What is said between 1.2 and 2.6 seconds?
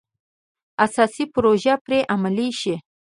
پروژې پرې عملي